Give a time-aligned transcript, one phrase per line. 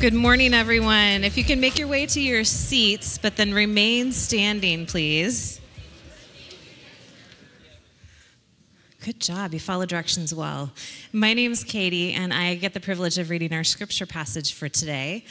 [0.00, 1.24] Good morning, everyone.
[1.24, 5.60] If you can make your way to your seats, but then remain standing, please.
[9.02, 9.54] Good job.
[9.54, 10.72] You follow directions well.
[11.12, 14.68] My name is Katie, and I get the privilege of reading our scripture passage for
[14.68, 15.24] today.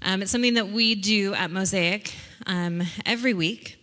[0.00, 2.14] Um, it's something that we do at Mosaic
[2.46, 3.78] um, every week.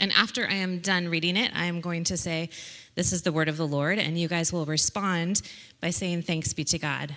[0.00, 2.50] And after I am done reading it, I am going to say,
[2.94, 5.42] This is the word of the Lord, and you guys will respond
[5.80, 7.14] by saying, Thanks be to God.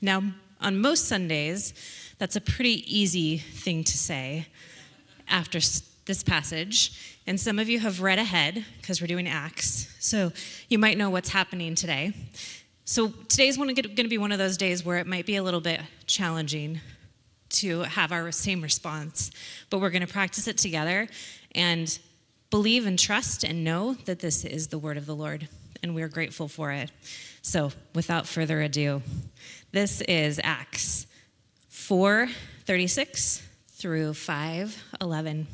[0.00, 0.22] Now,
[0.60, 1.74] on most Sundays,
[2.18, 4.46] that's a pretty easy thing to say
[5.28, 5.58] after
[6.06, 7.18] this passage.
[7.26, 9.94] And some of you have read ahead because we're doing Acts.
[10.00, 10.32] So
[10.68, 12.12] you might know what's happening today.
[12.84, 15.60] So today's going to be one of those days where it might be a little
[15.60, 16.80] bit challenging
[17.50, 19.30] to have our same response,
[19.70, 21.08] but we're going to practice it together
[21.54, 21.98] and
[22.50, 25.48] believe and trust and know that this is the word of the Lord,
[25.82, 26.90] and we're grateful for it.
[27.42, 29.02] So, without further ado,
[29.72, 31.06] this is Acts
[31.70, 35.46] 4:36 through 5:11.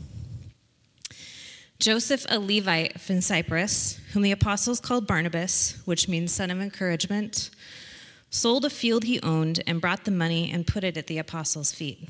[1.78, 7.50] Joseph, a Levite from Cyprus, whom the apostles called Barnabas, which means son of encouragement,
[8.30, 11.72] sold a field he owned and brought the money and put it at the apostles'
[11.72, 12.08] feet.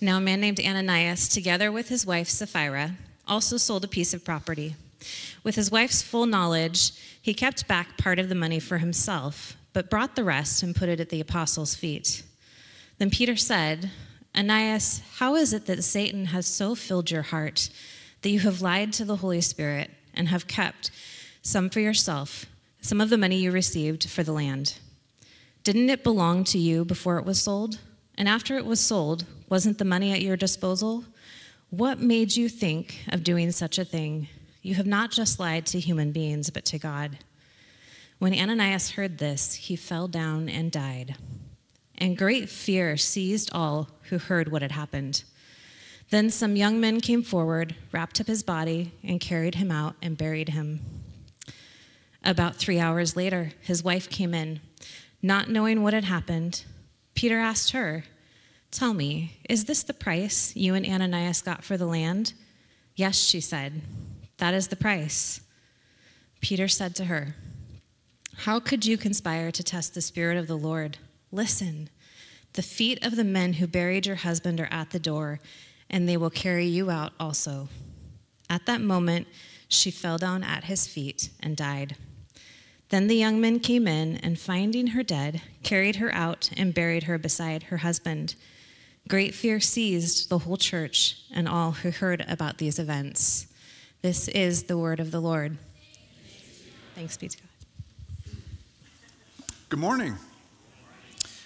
[0.00, 2.96] Now, a man named Ananias, together with his wife Sapphira,
[3.28, 4.74] also sold a piece of property.
[5.42, 9.90] With his wife's full knowledge, he kept back part of the money for himself, but
[9.90, 12.22] brought the rest and put it at the apostles' feet.
[12.98, 13.90] Then Peter said,
[14.36, 17.68] Ananias, how is it that Satan has so filled your heart
[18.22, 20.90] that you have lied to the Holy Spirit and have kept
[21.42, 22.46] some for yourself,
[22.80, 24.78] some of the money you received for the land?
[25.64, 27.78] Didn't it belong to you before it was sold?
[28.16, 31.04] And after it was sold, wasn't the money at your disposal?
[31.70, 34.28] What made you think of doing such a thing?
[34.62, 37.18] You have not just lied to human beings, but to God.
[38.18, 41.16] When Ananias heard this, he fell down and died.
[41.98, 45.24] And great fear seized all who heard what had happened.
[46.10, 50.16] Then some young men came forward, wrapped up his body, and carried him out and
[50.16, 50.80] buried him.
[52.22, 54.60] About three hours later, his wife came in.
[55.20, 56.64] Not knowing what had happened,
[57.14, 58.04] Peter asked her,
[58.70, 62.34] Tell me, is this the price you and Ananias got for the land?
[62.94, 63.82] Yes, she said.
[64.38, 65.40] That is the price.
[66.40, 67.36] Peter said to her,
[68.38, 70.98] How could you conspire to test the Spirit of the Lord?
[71.30, 71.88] Listen,
[72.54, 75.40] the feet of the men who buried your husband are at the door,
[75.88, 77.68] and they will carry you out also.
[78.50, 79.28] At that moment,
[79.68, 81.96] she fell down at his feet and died.
[82.90, 87.04] Then the young men came in, and finding her dead, carried her out and buried
[87.04, 88.34] her beside her husband.
[89.08, 93.46] Great fear seized the whole church and all who heard about these events.
[94.02, 95.56] This is the word of the Lord.
[96.96, 98.34] Thanks be to God.
[99.68, 100.16] Good morning.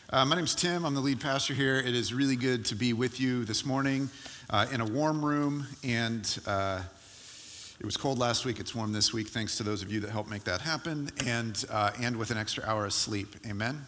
[0.09, 0.87] Uh, my name's Tim.
[0.87, 1.77] I'm the lead pastor here.
[1.77, 4.09] It is really good to be with you this morning
[4.49, 5.67] uh, in a warm room.
[5.85, 6.81] And uh,
[7.79, 8.59] it was cold last week.
[8.59, 11.63] It's warm this week, thanks to those of you that helped make that happen, and,
[11.71, 13.37] uh, and with an extra hour of sleep.
[13.47, 13.87] Amen.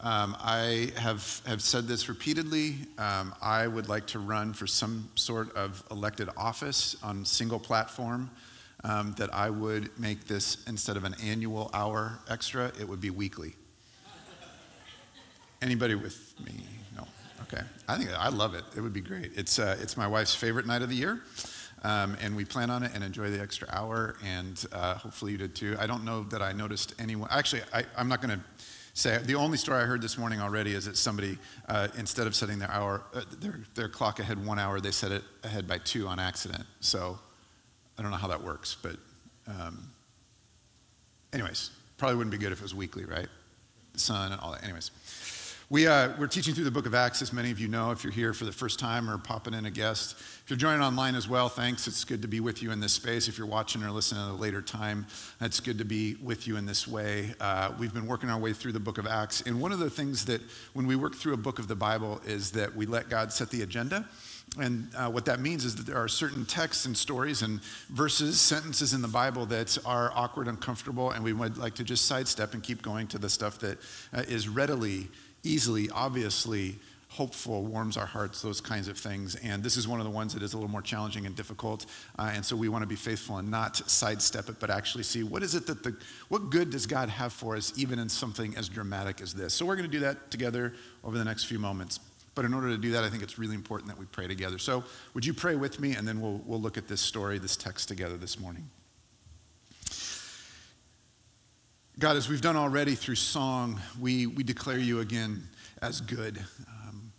[0.00, 2.76] Um, I have, have said this repeatedly.
[2.98, 8.30] Um, I would like to run for some sort of elected office on single platform.
[8.84, 13.10] Um, that I would make this instead of an annual hour extra, it would be
[13.10, 13.56] weekly.
[15.60, 16.52] Anybody with me?
[16.94, 17.08] No.
[17.42, 17.64] Okay.
[17.88, 18.64] I think I love it.
[18.76, 19.32] It would be great.
[19.34, 21.22] It's uh, it's my wife's favorite night of the year,
[21.82, 24.16] um, and we plan on it and enjoy the extra hour.
[24.24, 25.76] And uh, hopefully you did too.
[25.80, 27.28] I don't know that I noticed anyone.
[27.32, 28.44] Actually, I, I'm not going to
[28.96, 32.34] say the only story I heard this morning already is that somebody, uh, instead of
[32.34, 35.78] setting their hour, uh, their, their clock ahead one hour, they set it ahead by
[35.78, 36.64] two on accident.
[36.80, 37.18] So
[37.98, 38.96] I don't know how that works, but
[39.46, 39.90] um,
[41.32, 43.28] anyways, probably wouldn't be good if it was weekly, right?
[43.92, 44.64] The sun and all that.
[44.64, 44.90] Anyways.
[45.68, 48.04] We, uh, we're teaching through the book of Acts, as many of you know, if
[48.04, 50.12] you're here for the first time or popping in a guest.
[50.12, 51.88] If you're joining online as well, thanks.
[51.88, 53.26] It's good to be with you in this space.
[53.26, 55.08] If you're watching or listening at a later time,
[55.40, 57.34] it's good to be with you in this way.
[57.40, 59.40] Uh, we've been working our way through the book of Acts.
[59.40, 60.40] And one of the things that
[60.74, 63.50] when we work through a book of the Bible is that we let God set
[63.50, 64.08] the agenda.
[64.60, 67.60] And uh, what that means is that there are certain texts and stories and
[67.90, 72.06] verses, sentences in the Bible that are awkward, uncomfortable, and we would like to just
[72.06, 73.78] sidestep and keep going to the stuff that
[74.14, 75.08] uh, is readily
[75.46, 76.76] easily, obviously,
[77.08, 79.36] hopeful, warms our hearts, those kinds of things.
[79.36, 81.86] And this is one of the ones that is a little more challenging and difficult.
[82.18, 85.22] Uh, and so we want to be faithful and not sidestep it, but actually see
[85.22, 85.96] what is it that the,
[86.28, 89.54] what good does God have for us, even in something as dramatic as this.
[89.54, 92.00] So we're going to do that together over the next few moments.
[92.34, 94.58] But in order to do that, I think it's really important that we pray together.
[94.58, 94.84] So
[95.14, 97.88] would you pray with me, and then we'll, we'll look at this story, this text
[97.88, 98.68] together this morning.
[101.98, 105.42] God, as we've done already through song, we, we declare you again
[105.80, 106.44] as good.
[106.68, 107.10] Um,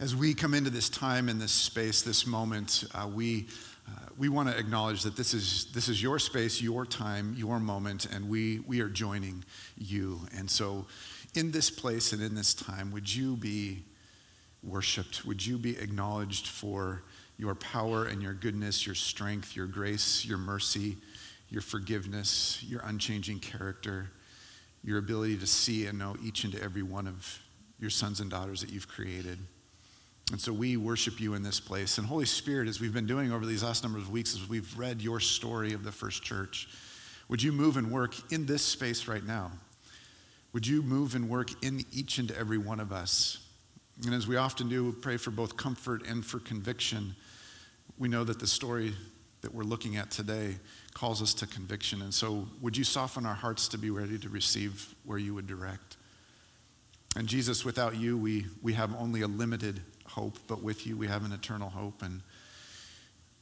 [0.00, 3.46] as we come into this time in this space, this moment, uh, we,
[3.88, 7.60] uh, we want to acknowledge that this is, this is your space, your time, your
[7.60, 9.44] moment, and we, we are joining
[9.78, 10.18] you.
[10.36, 10.84] And so,
[11.36, 13.84] in this place and in this time, would you be
[14.64, 15.24] worshiped?
[15.24, 17.04] Would you be acknowledged for
[17.38, 20.96] your power and your goodness, your strength, your grace, your mercy,
[21.50, 24.10] your forgiveness, your unchanging character?
[24.84, 27.40] Your ability to see and know each and every one of
[27.80, 29.38] your sons and daughters that you've created.
[30.30, 31.98] And so we worship you in this place.
[31.98, 34.78] And Holy Spirit, as we've been doing over these last number of weeks, as we've
[34.78, 36.68] read your story of the first church,
[37.28, 39.50] would you move and work in this space right now?
[40.52, 43.38] Would you move and work in each and every one of us?
[44.04, 47.14] And as we often do, we pray for both comfort and for conviction.
[47.98, 48.94] We know that the story
[49.40, 50.56] that we're looking at today
[50.94, 52.00] calls us to conviction.
[52.02, 55.46] And so, would you soften our hearts to be ready to receive where you would
[55.46, 55.96] direct?
[57.16, 61.06] And Jesus, without you, we, we have only a limited hope, but with you, we
[61.06, 62.02] have an eternal hope.
[62.02, 62.22] And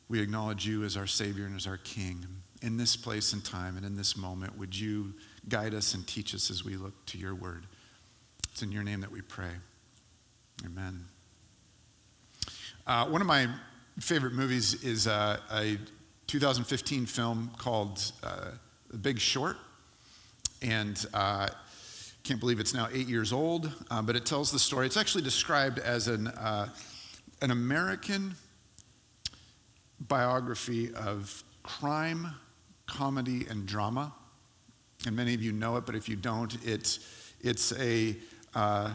[0.09, 2.27] we acknowledge you as our Savior and as our King.
[2.63, 5.15] In this place and time and in this moment, would you
[5.49, 7.67] guide us and teach us as we look to your word?
[8.51, 9.51] It's in your name that we pray.
[10.65, 11.07] Amen.
[12.87, 13.49] Uh, one of my
[13.99, 15.79] favorite movies is uh, a
[16.33, 18.53] 2015 film called uh,
[18.89, 19.59] The Big Short.
[20.63, 21.51] And uh,
[22.25, 24.87] can't believe it's now eight years old, uh, but it tells the story.
[24.87, 26.71] It's actually described as an, uh,
[27.43, 28.35] an American
[30.01, 32.29] biography of crime,
[32.87, 34.15] comedy, and drama.
[35.05, 38.17] And many of you know it, but if you don't, it's, it's a
[38.55, 38.95] uh,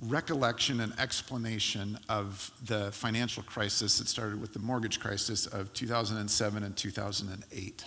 [0.00, 6.62] recollection and explanation of the financial crisis that started with the mortgage crisis of 2007
[6.62, 7.84] and 2008.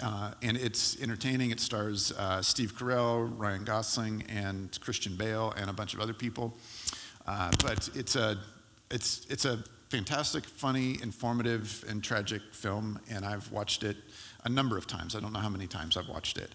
[0.00, 1.50] Uh, and it's entertaining.
[1.50, 6.12] It stars uh, Steve Carell, Ryan Gosling, and Christian Bale, and a bunch of other
[6.12, 6.56] people.
[7.26, 8.38] Uh, but it's a,
[8.90, 13.96] it's, it's a fantastic, funny, informative, and tragic film, and I've watched it
[14.44, 15.16] a number of times.
[15.16, 16.52] I don't know how many times I've watched it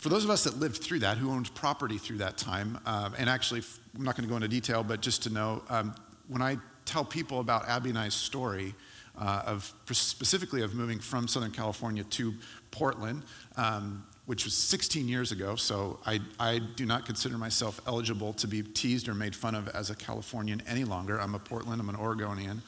[0.00, 3.14] for those of us that lived through that, who owned property through that time, um,
[3.18, 3.62] and actually,
[3.94, 5.94] I'm not going to go into detail, but just to know, um,
[6.28, 6.56] when I
[6.86, 8.74] tell people about Abby and I's story,
[9.18, 12.32] uh, of specifically of moving from Southern California to
[12.70, 13.22] Portland,
[13.56, 18.46] um, which was 16 years ago, so I, I do not consider myself eligible to
[18.46, 21.20] be teased or made fun of as a Californian any longer.
[21.20, 22.62] I'm a Portland, I'm an Oregonian.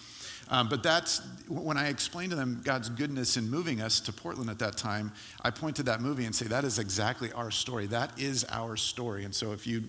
[0.48, 4.50] Um, but that's when I explain to them God's goodness in moving us to Portland
[4.50, 5.12] at that time,
[5.42, 7.86] I point to that movie and say, that is exactly our story.
[7.86, 9.24] That is our story.
[9.24, 9.84] And so if you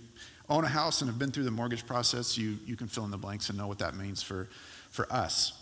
[0.50, 3.11] own a house and have been through the mortgage process, you, you can fill in
[3.11, 4.47] the blanks and know what that means for,
[4.89, 5.53] for us.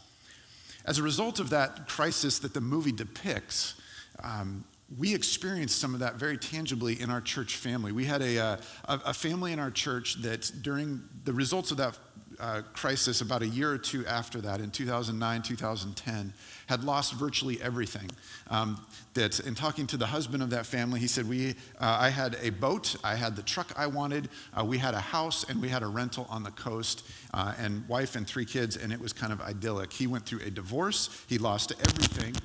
[0.86, 3.76] As a result of that crisis that the movie depicts,
[4.24, 4.64] um,
[4.98, 7.92] we experienced some of that very tangibly in our church family.
[7.92, 11.78] We had a, uh, a, a family in our church that during the results of
[11.78, 11.98] that
[12.42, 16.34] uh, crisis about a year or two after that, in 2009, 2010,
[16.66, 18.10] had lost virtually everything.
[18.50, 18.84] Um,
[19.14, 22.38] that in talking to the husband of that family, he said, "We, uh, I had
[22.42, 25.70] a boat, I had the truck I wanted, uh, we had a house, and we
[25.70, 27.04] had a rental on the coast,
[27.34, 30.42] uh, and wife and three kids, and it was kind of idyllic." He went through
[30.42, 31.10] a divorce.
[31.28, 32.36] He lost everything.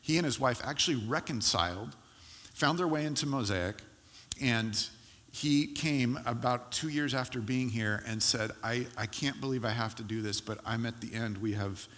[0.00, 1.94] He and his wife actually reconciled,
[2.54, 3.82] found their way into Mosaic,
[4.40, 4.88] and
[5.34, 9.70] he came about two years after being here and said, I, I can't believe I
[9.70, 11.38] have to do this, but I'm at the end.
[11.38, 11.88] We have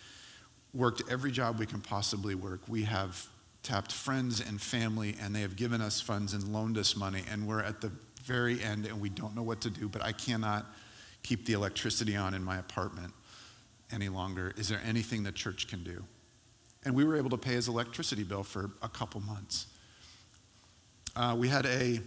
[0.72, 2.60] worked every job we can possibly work.
[2.66, 3.26] We have
[3.62, 7.46] tapped friends and family, and they have given us funds and loaned us money, and
[7.46, 7.92] we're at the
[8.24, 10.64] very end and we don't know what to do, but I cannot
[11.22, 13.12] keep the electricity on in my apartment
[13.92, 14.54] any longer.
[14.56, 16.02] Is there anything the church can do?
[16.86, 19.66] And we were able to pay his electricity bill for a couple months.
[21.14, 22.00] Uh, we had a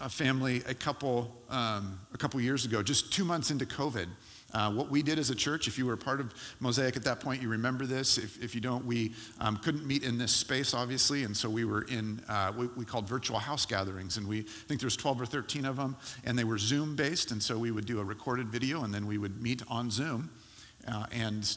[0.00, 4.06] a family a couple, um, a couple years ago, just two months into COVID.
[4.52, 7.20] Uh, what we did as a church, if you were part of Mosaic at that
[7.20, 8.18] point, you remember this.
[8.18, 11.64] If, if you don't, we um, couldn't meet in this space, obviously, and so we
[11.64, 14.96] were in uh, what we called virtual house gatherings, and we I think there was
[14.96, 18.00] 12 or 13 of them, and they were Zoom based, and so we would do
[18.00, 20.30] a recorded video, and then we would meet on Zoom,
[20.88, 21.56] uh, and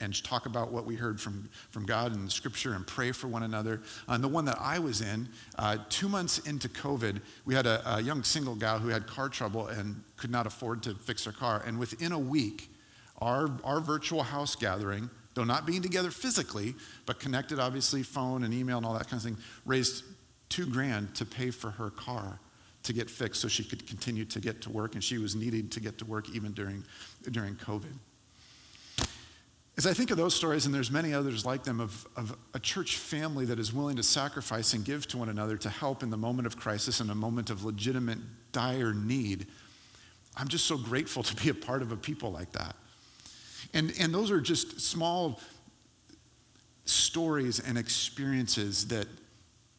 [0.00, 3.42] and talk about what we heard from, from God and Scripture and pray for one
[3.42, 3.80] another.
[4.08, 7.96] And the one that I was in, uh, two months into COVID, we had a,
[7.96, 11.32] a, young single gal who had car trouble and could not afford to fix her
[11.32, 11.62] car.
[11.66, 12.70] And within a week,
[13.18, 16.74] our, our virtual house gathering, though not being together physically,
[17.06, 20.04] but connected, obviously, phone and email and all that kind of thing, raised
[20.48, 22.38] two grand to pay for her car
[22.82, 24.94] to get fixed so she could continue to get to work.
[24.94, 26.84] And she was needing to get to work even during,
[27.30, 27.92] during COVID
[29.78, 32.58] As I think of those stories, and there's many others like them, of, of a
[32.58, 36.08] church family that is willing to sacrifice and give to one another to help in
[36.08, 38.18] the moment of crisis and a moment of legitimate,
[38.52, 39.46] dire need,
[40.36, 42.76] I'm just so grateful to be a part of a people like that.
[43.74, 45.40] And, and those are just small
[46.84, 49.08] stories and experiences that,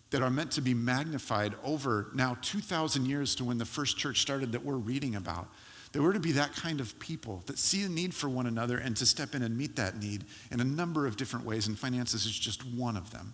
[0.10, 4.22] that are meant to be magnified over now 2,000 years to when the first church
[4.22, 5.48] started that we're reading about.
[5.92, 8.78] That we're to be that kind of people that see a need for one another
[8.78, 11.80] and to step in and meet that need in a number of different ways, and
[11.80, 13.34] finances is just one of them.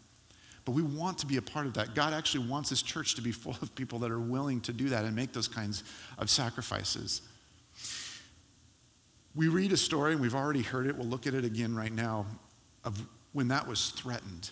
[0.66, 1.94] But we want to be a part of that.
[1.94, 4.90] God actually wants His church to be full of people that are willing to do
[4.90, 5.84] that and make those kinds
[6.18, 7.22] of sacrifices.
[9.36, 10.96] We read a story, and we've already heard it.
[10.96, 12.28] We'll look at it again right now,
[12.84, 13.02] of
[13.34, 14.52] when that was threatened.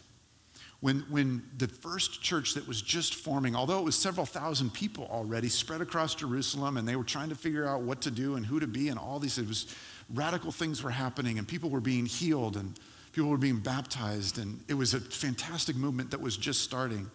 [0.82, 5.08] When, when the first church that was just forming, although it was several thousand people
[5.12, 8.44] already spread across Jerusalem, and they were trying to figure out what to do and
[8.44, 9.74] who to be, and all these, it was
[10.12, 12.80] radical things were happening, and people were being healed, and
[13.14, 17.10] people were being baptized, and it was a fantastic movement that was just starting.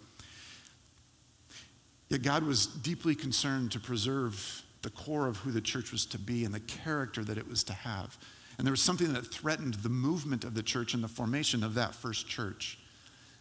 [2.08, 6.18] Yet God was deeply concerned to preserve the core of who the church was to
[6.18, 8.16] be and the character that it was to have.
[8.58, 11.74] And there was something that threatened the movement of the church and the formation of
[11.74, 12.78] that first church.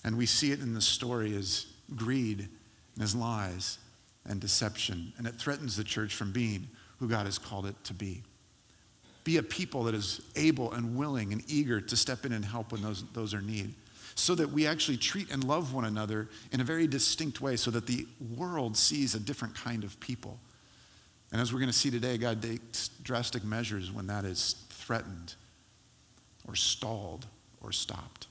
[0.05, 1.65] And we see it in the story as
[1.97, 2.47] greed
[2.95, 3.79] and as lies
[4.25, 5.11] and deception.
[5.17, 6.69] And it threatens the church from being
[6.99, 8.23] who God has called it to be.
[9.25, 12.71] Be a people that is able and willing and eager to step in and help
[12.71, 13.73] when those, those are need.
[14.13, 17.69] So that we actually treat and love one another in a very distinct way so
[17.71, 18.07] that the
[18.37, 20.39] world sees a different kind of people
[21.35, 25.35] and as we're going to see today, God takes drastic measures when that is threatened
[26.47, 27.25] or stalled
[27.61, 28.27] or stopped.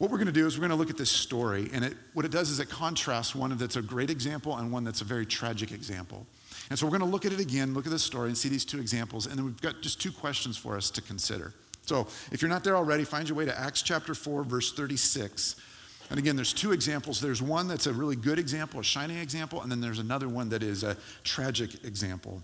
[0.00, 1.94] What we're going to do is we're going to look at this story, and it,
[2.14, 5.04] what it does is it contrasts one that's a great example and one that's a
[5.04, 6.26] very tragic example.
[6.70, 8.48] And so we're going to look at it again, look at this story, and see
[8.48, 11.52] these two examples, and then we've got just two questions for us to consider.
[11.82, 15.56] So if you're not there already, find your way to Acts chapter 4, verse 36.
[16.08, 17.20] And again, there's two examples.
[17.20, 20.48] There's one that's a really good example, a shining example, and then there's another one
[20.48, 22.42] that is a tragic example.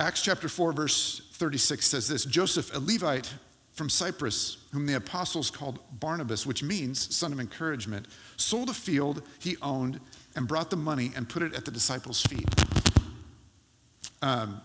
[0.00, 3.32] Acts chapter 4, verse 36 says this Joseph, a Levite
[3.74, 9.22] from Cyprus, whom the apostles called Barnabas, which means son of encouragement, sold a field
[9.40, 10.00] he owned
[10.36, 12.48] and brought the money and put it at the disciples' feet.
[14.22, 14.60] Um,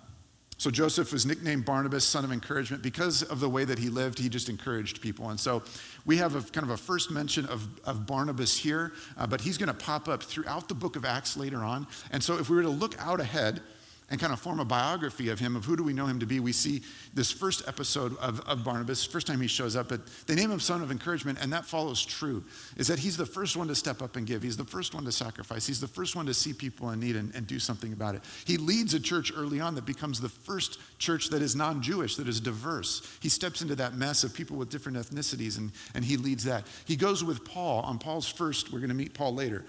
[0.60, 4.20] so Joseph was nicknamed Barnabas, son of encouragement, because of the way that he lived.
[4.20, 5.30] He just encouraged people.
[5.30, 5.64] And so
[6.06, 9.58] we have a kind of a first mention of, of Barnabas here, uh, but he's
[9.58, 11.88] going to pop up throughout the book of Acts later on.
[12.12, 13.62] And so if we were to look out ahead,
[14.10, 16.26] and kind of form a biography of him, of who do we know him to
[16.26, 16.82] be, we see
[17.14, 20.60] this first episode of, of Barnabas, first time he shows up, but they name him
[20.60, 22.44] son of encouragement, and that follows true,
[22.78, 24.42] is that he's the first one to step up and give.
[24.42, 25.68] He's the first one to sacrifice.
[25.68, 28.22] He's the first one to see people in need and, and do something about it.
[28.46, 32.28] He leads a church early on that becomes the first church that is non-Jewish, that
[32.28, 33.02] is diverse.
[33.22, 36.66] He steps into that mess of people with different ethnicities, and, and he leads that.
[36.86, 39.66] He goes with Paul on Paul's first, we're going to meet Paul later,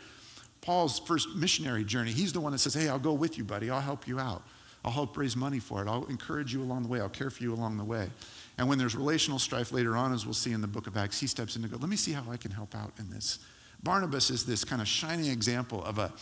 [0.61, 3.71] Paul's first missionary journey, he's the one that says, Hey, I'll go with you, buddy.
[3.71, 4.43] I'll help you out.
[4.85, 5.89] I'll help raise money for it.
[5.89, 7.01] I'll encourage you along the way.
[7.01, 8.09] I'll care for you along the way.
[8.57, 11.21] And when there's relational strife later on, as we'll see in the book of Acts,
[11.21, 13.39] he steps in to go, Let me see how I can help out in this.
[13.83, 16.13] Barnabas is this kind of shining example of a,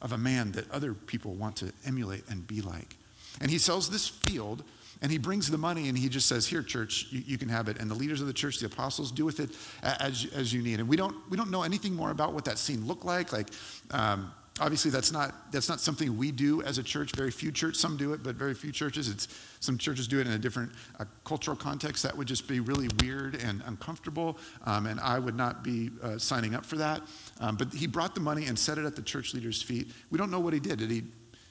[0.00, 2.96] of a man that other people want to emulate and be like.
[3.40, 4.62] And he sells this field
[5.00, 7.68] and he brings the money and he just says, Here, church, you, you, can have
[7.68, 7.78] it.
[7.78, 9.50] And the leaders of the church, the apostles, do with it
[9.82, 10.80] as, as you need.
[10.80, 13.32] And we don't, we don't know anything more about what that scene looked like.
[13.32, 13.48] Like,
[13.92, 17.12] um, obviously, that's not, that's not something we do as a church.
[17.14, 19.08] Very few churches, some do it, but very few churches.
[19.08, 19.28] It's,
[19.60, 22.02] some churches do it in a different uh, cultural context.
[22.02, 24.36] That would just be really weird and uncomfortable.
[24.64, 27.02] Um, and I would not be uh, signing up for that.
[27.40, 29.92] Um, but he brought the money and set it at the church leaders' feet.
[30.10, 30.80] We don't know what he did.
[30.80, 31.04] Did he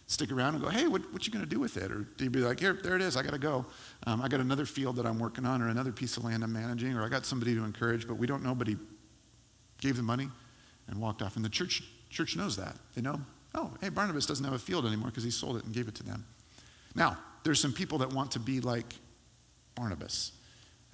[0.08, 1.92] stick around and go, hey, what, what you going to do with it?
[1.92, 3.66] Or do you be like, here, there it is, I got to go.
[4.06, 6.54] Um, I got another field that I'm working on or another piece of land I'm
[6.54, 8.78] managing or I got somebody to encourage, but we don't know, but he
[9.82, 10.30] gave the money
[10.88, 11.36] and walked off.
[11.36, 12.78] And the church, church knows that.
[12.96, 13.20] They know,
[13.54, 15.96] oh, hey, Barnabas doesn't have a field anymore because he sold it and gave it
[15.96, 16.26] to them.
[16.96, 18.96] Now, there's some people that want to be like
[19.76, 20.32] Barnabas.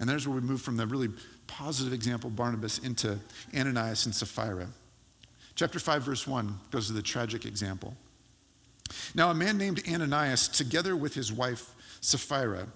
[0.00, 1.08] And there's where we move from the really
[1.46, 3.16] positive example of Barnabas into
[3.56, 4.66] Ananias and Sapphira.
[5.54, 7.96] Chapter 5, verse 1 goes to the tragic example.
[9.14, 12.66] Now, a man named Ananias, together with his wife Sapphira,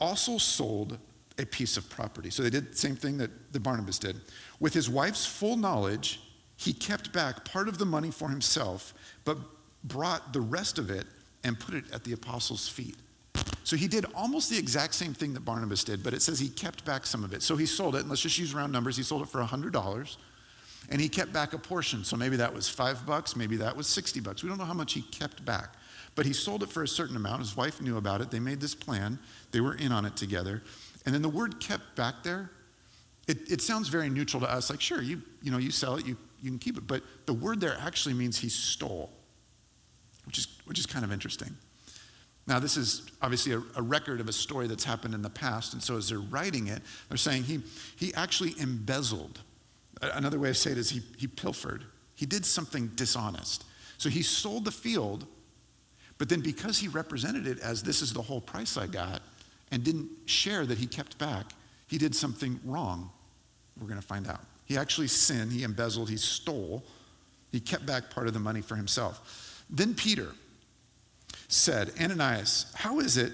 [0.00, 0.98] also sold
[1.38, 2.30] a piece of property.
[2.30, 4.20] So they did the same thing that, that Barnabas did.
[4.60, 6.20] With his wife's full knowledge,
[6.56, 9.38] he kept back part of the money for himself, but
[9.82, 11.06] brought the rest of it
[11.42, 12.96] and put it at the apostles' feet.
[13.64, 16.48] So he did almost the exact same thing that Barnabas did, but it says he
[16.48, 17.42] kept back some of it.
[17.42, 18.96] So he sold it, and let's just use round numbers.
[18.96, 20.16] He sold it for $100
[20.90, 22.04] and he kept back a portion.
[22.04, 24.42] So maybe that was five bucks, maybe that was 60 bucks.
[24.42, 25.74] We don't know how much he kept back.
[26.14, 27.40] But he sold it for a certain amount.
[27.40, 28.30] His wife knew about it.
[28.30, 29.18] They made this plan,
[29.50, 30.62] they were in on it together.
[31.06, 32.50] And then the word kept back there.
[33.26, 36.06] It, it sounds very neutral to us, like, sure, you, you know, you sell it,
[36.06, 36.86] you, you can keep it.
[36.86, 39.10] But the word there actually means he stole,
[40.26, 41.56] which is, which is kind of interesting.
[42.46, 45.72] Now, this is obviously a, a, record of a story that's happened in the past,
[45.72, 47.62] and so as they're writing it, they're saying he,
[47.96, 49.40] he actually embezzled.
[50.02, 51.84] Another way of saying it is he, he pilfered.
[52.14, 53.64] He did something dishonest.
[53.98, 55.26] So he sold the field,
[56.18, 59.22] but then because he represented it as this is the whole price I got,
[59.70, 61.46] and didn't share that he kept back,
[61.86, 63.10] he did something wrong.
[63.80, 64.40] We're going to find out.
[64.66, 66.84] He actually sinned, he embezzled, he stole,
[67.50, 69.64] he kept back part of the money for himself.
[69.70, 70.28] Then Peter,
[71.48, 73.32] said, Ananias, how is it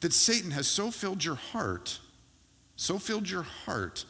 [0.00, 1.98] that Satan has so filled your heart,
[2.76, 4.04] so filled your heart,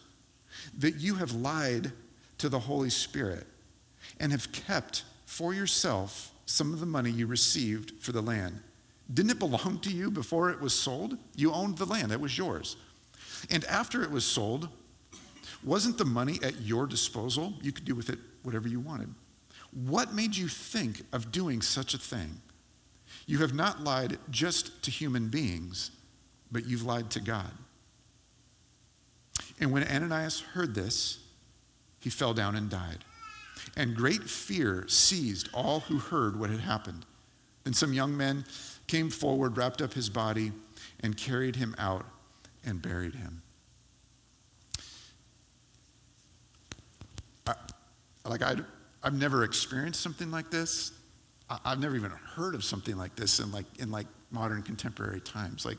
[0.79, 1.93] that you have lied
[2.39, 3.47] to the Holy Spirit
[4.21, 8.61] and have kept for yourself some of the money you received for the land?
[9.13, 11.17] Didn't it belong to you before it was sold?
[11.37, 12.77] You owned the land, it was yours.
[13.51, 14.69] And after it was sold,
[15.65, 17.55] wasn't the money at your disposal?
[17.63, 19.15] You could do with it whatever you wanted.
[19.73, 22.41] What made you think of doing such a thing?
[23.27, 25.91] You have not lied just to human beings,
[26.51, 27.51] but you've lied to God.
[29.63, 31.21] And when Ananias heard this,
[32.01, 33.05] he fell down and died.
[33.77, 37.07] And great fear seized all who heard what had happened.
[37.63, 38.45] Then some young men
[38.89, 40.51] came forward, wrapped up his body,
[40.99, 42.05] and carried him out
[42.65, 43.41] and buried him.
[47.47, 47.55] I,
[48.25, 48.57] like i
[49.05, 50.91] I've never experienced something like this.
[51.65, 55.65] I've never even heard of something like this in like in like modern contemporary times.
[55.65, 55.79] Like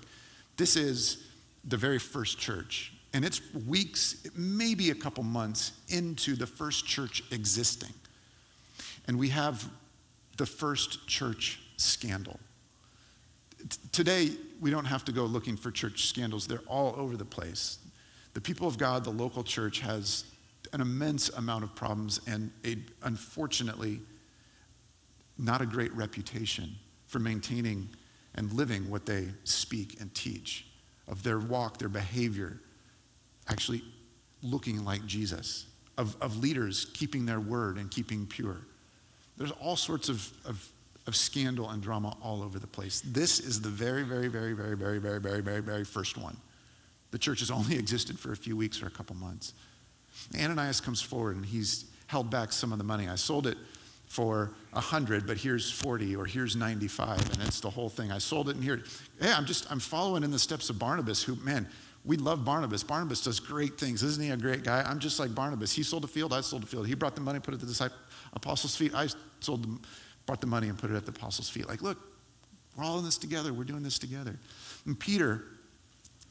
[0.56, 1.26] this is
[1.66, 7.24] the very first church, and it's weeks, maybe a couple months into the first church
[7.32, 7.94] existing,
[9.08, 9.70] and we have
[10.38, 12.40] the first church scandal.
[13.92, 16.48] Today, we don't have to go looking for church scandals.
[16.48, 17.78] They're all over the place.
[18.34, 20.26] The people of God, the local church, has
[20.74, 24.02] an immense amount of problems and a, unfortunately,
[25.38, 26.76] not a great reputation
[27.08, 27.88] for maintaining
[28.36, 30.66] and living what they speak and teach,
[31.08, 32.60] of their walk, their behavior,
[33.50, 33.84] actually
[34.42, 35.66] looking like Jesus,
[35.98, 38.58] of, of leaders keeping their word and keeping pure.
[39.38, 40.68] There's all sorts of, of,
[41.08, 43.02] of scandal and drama all over the place.
[43.06, 46.38] This is the very, very, very, very, very, very, very, very, very first one.
[47.12, 49.54] The church has only existed for a few weeks or a couple months.
[50.38, 53.08] Ananias comes forward and he's held back some of the money.
[53.08, 53.58] I sold it
[54.14, 58.48] for 100 but here's 40 or here's 95 and it's the whole thing i sold
[58.48, 58.84] it and here
[59.20, 61.68] hey i'm just i'm following in the steps of barnabas who man
[62.06, 65.34] we love barnabas barnabas does great things isn't he a great guy i'm just like
[65.34, 67.54] barnabas he sold a field i sold a field he brought the money and put
[67.54, 67.92] it at the
[68.34, 69.08] apostles feet i
[69.40, 69.82] sold them
[70.26, 71.98] brought the money and put it at the apostles feet like look
[72.76, 74.38] we're all in this together we're doing this together
[74.86, 75.46] and peter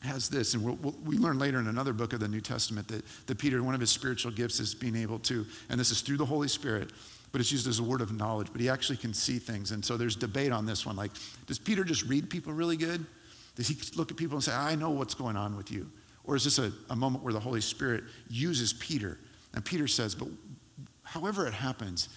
[0.04, 2.88] has this, and we'll, we'll, we learn later in another book of the New Testament
[2.88, 6.00] that, that Peter, one of his spiritual gifts is being able to, and this is
[6.00, 6.90] through the Holy Spirit,
[7.30, 8.48] but it's used as a word of knowledge.
[8.52, 9.70] But he actually can see things.
[9.70, 10.96] And so there's debate on this one.
[10.96, 11.12] Like,
[11.46, 13.06] does Peter just read people really good?
[13.54, 15.90] Does he look at people and say, I know what's going on with you?
[16.24, 19.18] Or is this a, a moment where the Holy Spirit uses Peter?
[19.54, 20.28] And Peter says, but
[21.02, 22.08] however it happens,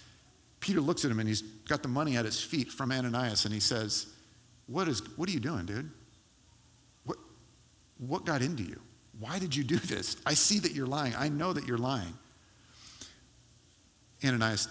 [0.60, 3.52] Peter looks at him and he's got the money at his feet from Ananias and
[3.52, 4.06] he says,
[4.66, 5.90] What, is, what are you doing, dude?
[7.04, 7.18] What,
[7.98, 8.80] what got into you?
[9.18, 10.16] Why did you do this?
[10.24, 11.14] I see that you're lying.
[11.16, 12.14] I know that you're lying.
[14.24, 14.68] Ananias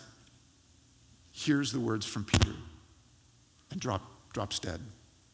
[1.31, 2.53] hears the words from Peter
[3.71, 4.01] and drop,
[4.33, 4.81] drops dead.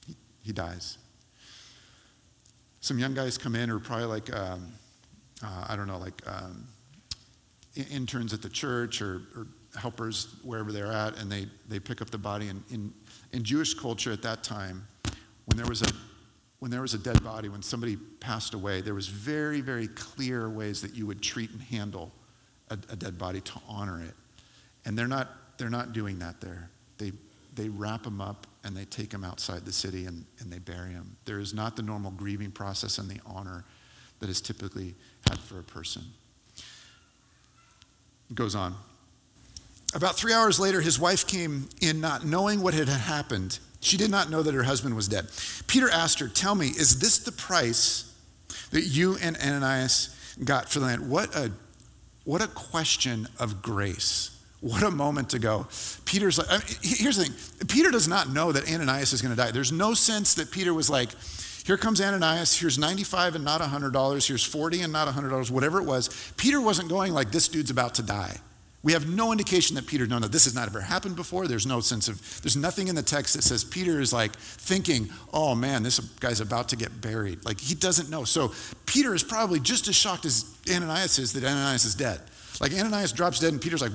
[0.06, 0.98] He, he dies.
[2.82, 4.74] Some young guys come in who are probably like, um,
[5.44, 6.68] uh, I don't know, like um,
[7.92, 9.48] interns at the church or, or,
[9.80, 12.50] helpers wherever they're at, and they, they pick up the body.
[12.50, 12.94] And in,
[13.32, 14.86] in Jewish culture at that time,
[15.46, 15.88] when there was a
[16.60, 20.48] when there was a dead body, when somebody passed away, there was very, very clear
[20.48, 22.12] ways that you would treat and handle
[22.70, 24.14] a, a dead body to honor it.
[24.86, 26.70] And they're not they're not doing that there.
[26.98, 27.14] They,
[27.54, 30.94] they wrap them up and they take them outside the city and, and they bury
[30.94, 31.16] them.
[31.26, 33.66] There is not the normal grieving process and the honor
[34.20, 34.94] that is typically
[35.28, 36.04] had for a person.
[38.30, 38.76] It goes on.
[39.94, 43.60] About three hours later, his wife came in not knowing what had happened.
[43.82, 45.28] She did not know that her husband was dead.
[45.68, 48.16] Peter asked her, Tell me, is this the price
[48.72, 51.10] that you and Ananias got for the land?
[51.10, 51.52] What a,
[52.24, 54.41] what a question of grace.
[54.62, 55.68] What a moment to go.
[56.06, 59.36] Peter's like, I mean, here's the thing Peter does not know that Ananias is going
[59.36, 59.50] to die.
[59.50, 61.10] There's no sense that Peter was like,
[61.66, 65.86] here comes Ananias, here's 95 and not $100, here's 40 and not $100, whatever it
[65.86, 66.32] was.
[66.38, 68.38] Peter wasn't going like, this dude's about to die.
[68.84, 71.48] We have no indication that Peter, no, no, this has not ever happened before.
[71.48, 75.10] There's no sense of, there's nothing in the text that says Peter is like thinking,
[75.34, 77.46] oh man, this guy's about to get buried.
[77.46, 78.24] Like he doesn't know.
[78.24, 78.54] So
[78.88, 82.22] Peter is probably just as shocked as Ananias is that Ananias is dead.
[82.60, 83.92] Like Ananias drops dead and Peter's like,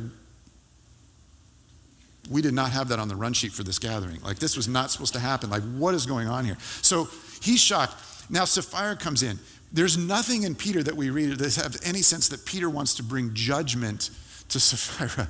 [2.30, 4.20] we did not have that on the run sheet for this gathering.
[4.22, 5.50] Like this was not supposed to happen.
[5.50, 6.56] Like what is going on here?
[6.82, 7.08] So
[7.40, 7.94] he's shocked.
[8.30, 9.38] Now Sapphira comes in.
[9.72, 13.02] There's nothing in Peter that we read that has any sense that Peter wants to
[13.02, 14.10] bring judgment
[14.48, 15.28] to Sapphira.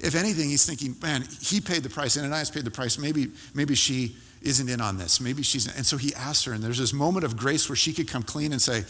[0.00, 2.98] If anything, he's thinking, man, he paid the price, and Ananias paid the price.
[2.98, 5.20] Maybe, maybe she isn't in on this.
[5.20, 7.92] Maybe she's, and so he asks her, and there's this moment of grace where she
[7.92, 8.84] could come clean and say,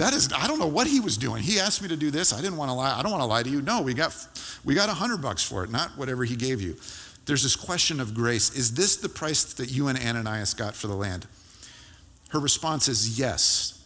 [0.00, 1.42] that is, I don't know what he was doing.
[1.42, 2.32] He asked me to do this.
[2.32, 2.98] I didn't want to lie.
[2.98, 3.60] I don't want to lie to you.
[3.60, 4.16] No, we got,
[4.64, 6.76] we got a hundred bucks for it, not whatever he gave you.
[7.26, 8.56] There's this question of grace.
[8.56, 11.26] Is this the price that you and Ananias got for the land?
[12.30, 13.84] Her response is yes.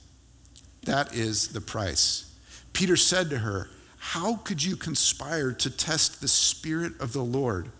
[0.84, 2.32] That is the price.
[2.72, 7.70] Peter said to her, how could you conspire to test the Spirit of the Lord?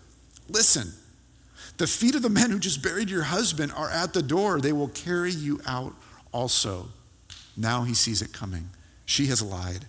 [0.49, 0.91] Listen,
[1.77, 4.59] the feet of the men who just buried your husband are at the door.
[4.59, 5.93] They will carry you out
[6.31, 6.89] also.
[7.57, 8.69] Now he sees it coming.
[9.05, 9.85] She has lied.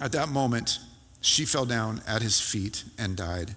[0.00, 0.78] At that moment,
[1.20, 3.54] she fell down at his feet and died.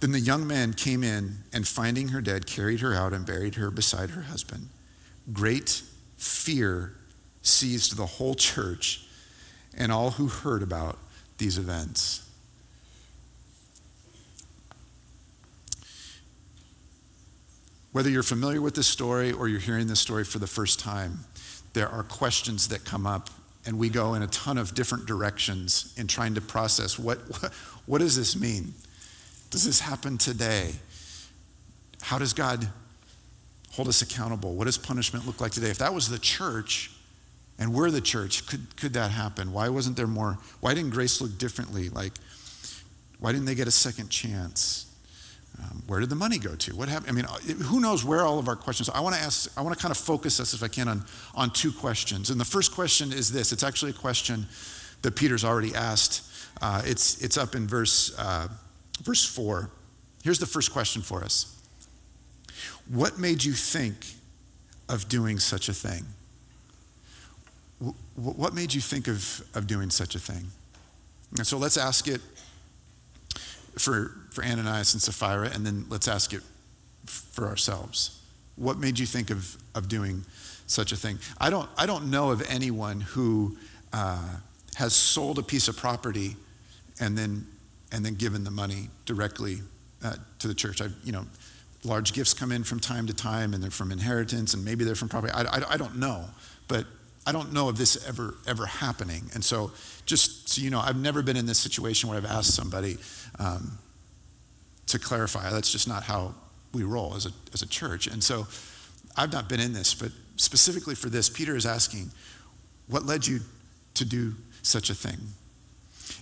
[0.00, 3.54] Then the young man came in and, finding her dead, carried her out and buried
[3.56, 4.68] her beside her husband.
[5.32, 5.82] Great
[6.16, 6.94] fear
[7.42, 9.06] seized the whole church
[9.76, 10.98] and all who heard about
[11.38, 12.23] these events.
[17.94, 21.20] Whether you're familiar with this story or you're hearing this story for the first time,
[21.74, 23.30] there are questions that come up,
[23.64, 27.52] and we go in a ton of different directions in trying to process what, what,
[27.86, 28.74] what does this mean?
[29.50, 30.72] Does this happen today?
[32.02, 32.66] How does God
[33.70, 34.56] hold us accountable?
[34.56, 35.70] What does punishment look like today?
[35.70, 36.90] If that was the church,
[37.60, 38.44] and we're the church.
[38.48, 39.52] Could, could that happen?
[39.52, 40.38] Why wasn't there more?
[40.58, 41.90] Why didn't grace look differently?
[41.90, 42.14] Like,
[43.20, 44.92] why didn't they get a second chance?
[45.58, 46.74] Um, where did the money go to?
[46.74, 47.10] What happened?
[47.10, 48.96] I mean, who knows where all of our questions are?
[48.96, 51.04] I want to ask, I want to kind of focus us, if I can, on,
[51.34, 52.30] on two questions.
[52.30, 54.46] And the first question is this it's actually a question
[55.02, 56.22] that Peter's already asked.
[56.60, 58.48] Uh, it's, it's up in verse, uh,
[59.02, 59.70] verse 4.
[60.22, 61.60] Here's the first question for us
[62.88, 63.94] What made you think
[64.88, 66.04] of doing such a thing?
[68.14, 70.46] what made you think of, of doing such a thing?
[71.36, 72.20] And so let's ask it
[73.78, 76.42] for, for Ananias and Sapphira, and then let's ask it
[77.06, 78.20] for ourselves.
[78.56, 80.24] What made you think of, of doing
[80.66, 81.18] such a thing?
[81.40, 83.56] I don't, I don't know of anyone who
[83.92, 84.36] uh,
[84.76, 86.36] has sold a piece of property
[87.00, 87.46] and then,
[87.92, 89.58] and then given the money directly
[90.02, 90.80] uh, to the church.
[90.80, 91.26] I've, you know,
[91.84, 94.94] large gifts come in from time to time, and they're from inheritance, and maybe they're
[94.94, 95.32] from property.
[95.32, 96.24] I, I, I don't know.
[96.68, 96.86] But
[97.26, 99.30] I don't know of this ever ever happening.
[99.34, 99.72] And so,
[100.04, 102.98] just so you know, I've never been in this situation where I've asked somebody
[103.38, 103.78] um,
[104.86, 105.50] to clarify.
[105.50, 106.34] That's just not how
[106.72, 108.06] we roll as a as a church.
[108.06, 108.46] And so,
[109.16, 112.10] I've not been in this, but specifically for this, Peter is asking,
[112.88, 113.40] "What led you
[113.94, 115.18] to do such a thing?"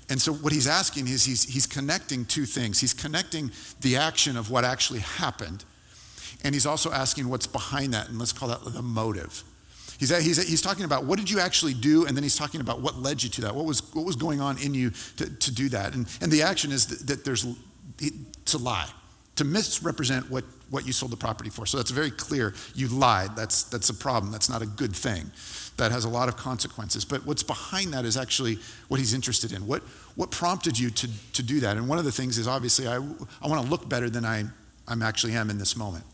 [0.09, 2.79] And so, what he's asking is he's he's connecting two things.
[2.79, 5.65] He's connecting the action of what actually happened,
[6.45, 9.43] and he's also asking what's behind that, and let's call that the motive.
[10.03, 12.81] He's, he's, he's talking about what did you actually do, and then he's talking about
[12.81, 13.55] what led you to that.
[13.55, 15.95] What was, what was going on in you to, to do that?
[15.95, 17.47] And, and the action is that, that there's
[18.47, 18.89] to lie,
[19.37, 21.67] to misrepresent what, what you sold the property for.
[21.67, 22.53] So that's very clear.
[22.75, 23.37] You lied.
[23.37, 24.33] That's, that's a problem.
[24.33, 25.31] That's not a good thing.
[25.77, 27.05] That has a lot of consequences.
[27.05, 29.69] But what's behind that is actually what he's interested in.
[29.69, 29.85] What,
[30.17, 31.77] what prompted you to, to do that?
[31.77, 34.47] And one of the things is obviously I, I want to look better than I
[34.89, 36.05] I'm actually am in this moment.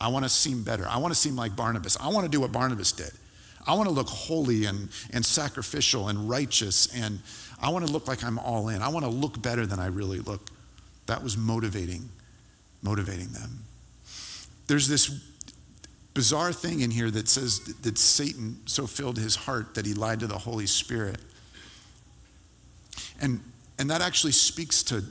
[0.00, 0.86] I want to seem better.
[0.88, 1.96] I want to seem like Barnabas.
[2.00, 3.10] I want to do what Barnabas did.
[3.66, 7.20] I want to look holy and, and sacrificial and righteous, and
[7.60, 8.82] I want to look like I'm all in.
[8.82, 10.50] I want to look better than I really look.
[11.06, 12.08] That was motivating,
[12.82, 13.64] motivating them.
[14.66, 15.08] There's this
[16.14, 20.20] bizarre thing in here that says that Satan so filled his heart that he lied
[20.20, 21.18] to the Holy Spirit.
[23.20, 23.40] And,
[23.78, 25.04] and that actually speaks to,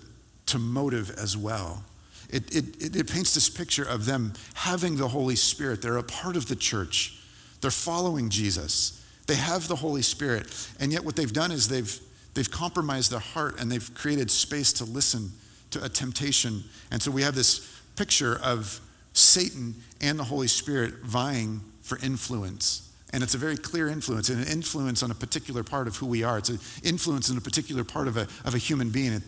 [0.48, 1.84] to motive as well.
[2.30, 5.82] It, it, it paints this picture of them having the Holy Spirit.
[5.82, 7.18] They're a part of the church.
[7.62, 9.04] They're following Jesus.
[9.28, 10.48] They have the Holy Spirit.
[10.80, 12.00] And yet, what they've done is they've,
[12.34, 15.32] they've compromised their heart and they've created space to listen
[15.70, 16.64] to a temptation.
[16.92, 18.82] And so we have this picture of
[19.14, 22.90] Satan and the Holy Spirit vying for influence.
[23.14, 26.06] And it's a very clear influence, and an influence on a particular part of who
[26.06, 26.38] we are.
[26.38, 29.14] It's an influence in a particular part of a, of a human being.
[29.14, 29.24] It,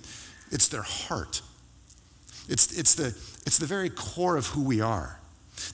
[0.51, 1.41] it's their heart.
[2.47, 3.07] It's, it's, the,
[3.45, 5.19] it's the very core of who we are.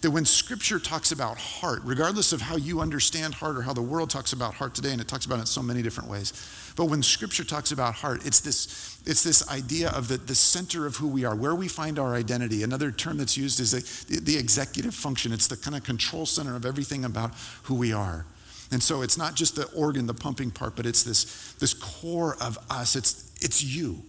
[0.02, 3.82] That when scripture talks about heart, regardless of how you understand heart or how the
[3.82, 6.34] world talks about heart today, and it talks about it in so many different ways,
[6.76, 10.86] but when scripture talks about heart, it's this, it's this idea of the, the center
[10.86, 12.63] of who we are, where we find our identity.
[12.63, 16.56] Another term that's used is the, the executive function, it's the kind of control center
[16.56, 18.26] of everything about who we are.
[18.72, 22.36] And so it's not just the organ, the pumping part, but it's this, this core
[22.39, 22.96] of us.
[22.96, 24.04] It's, it's you.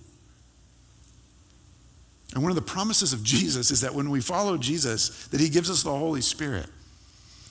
[2.35, 5.49] And one of the promises of Jesus is that when we follow Jesus, that he
[5.49, 6.67] gives us the Holy Spirit.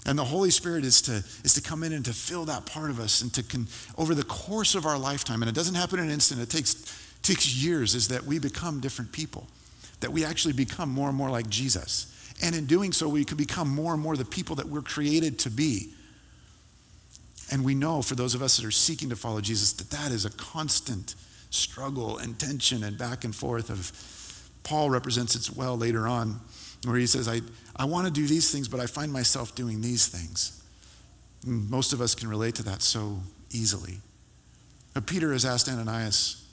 [0.05, 2.89] And the Holy Spirit is to, is to come in and to fill that part
[2.89, 5.99] of us and to, con, over the course of our lifetime, and it doesn't happen
[5.99, 6.75] in an instant, it takes,
[7.21, 9.47] takes years, is that we become different people,
[9.99, 12.15] that we actually become more and more like Jesus.
[12.41, 15.39] And in doing so, we can become more and more the people that we're created
[15.39, 15.89] to be.
[17.51, 20.11] And we know for those of us that are seeking to follow Jesus that that
[20.11, 21.15] is a constant
[21.49, 23.91] struggle and tension and back and forth of
[24.69, 26.39] Paul represents it well later on,
[26.85, 27.41] where he says, I,
[27.75, 30.63] I want to do these things, but I find myself doing these things.
[31.43, 33.17] And most of us can relate to that so
[33.49, 33.97] easily.
[34.93, 36.47] But Peter has asked Ananias,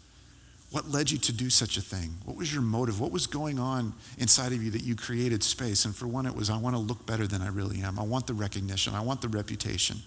[0.70, 2.14] What led you to do such a thing?
[2.24, 2.98] What was your motive?
[3.00, 5.84] What was going on inside of you that you created space?
[5.84, 7.98] And for one, it was, I want to look better than I really am.
[7.98, 8.94] I want the recognition.
[8.94, 9.98] I want the reputation.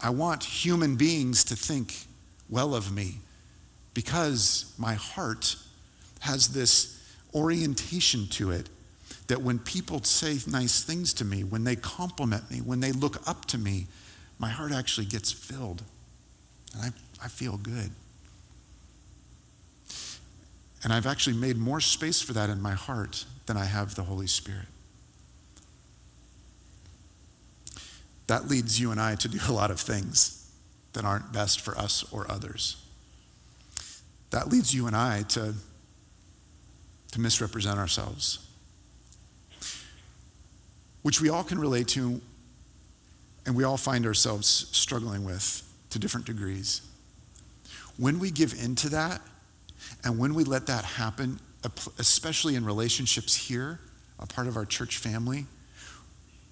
[0.00, 1.96] I want human beings to think
[2.48, 3.16] well of me
[3.92, 5.56] because my heart
[6.20, 6.93] has this
[7.34, 8.68] orientation to it
[9.26, 13.26] that when people say nice things to me, when they compliment me, when they look
[13.26, 13.86] up to me,
[14.38, 15.82] my heart actually gets filled.
[16.74, 17.90] And I, I feel good.
[20.82, 24.02] And I've actually made more space for that in my heart than I have the
[24.02, 24.66] Holy Spirit.
[28.26, 30.50] That leads you and I to do a lot of things
[30.92, 32.76] that aren't best for us or others.
[34.30, 35.54] That leads you and I to
[37.14, 38.44] to misrepresent ourselves,
[41.02, 42.20] which we all can relate to
[43.46, 46.82] and we all find ourselves struggling with to different degrees.
[47.98, 49.20] When we give into that
[50.02, 51.38] and when we let that happen,
[52.00, 53.78] especially in relationships here,
[54.18, 55.46] a part of our church family,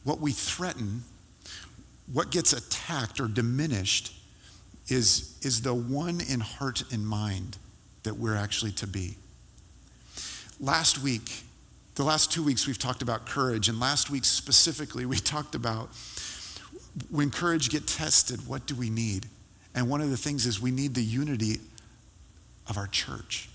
[0.05, 1.03] what we threaten,
[2.13, 4.15] what gets attacked or diminished
[4.87, 7.57] is, is the one in heart and mind
[8.05, 9.17] that we're actually to be.
[10.63, 11.43] Last week,
[11.97, 15.89] the last two weeks, we've talked about courage, and last week specifically, we talked about
[17.11, 19.27] when courage get tested, what do we need?
[19.75, 21.59] And one of the things is we need the unity
[22.69, 23.49] of our church.